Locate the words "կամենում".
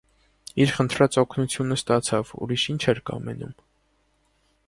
3.11-3.55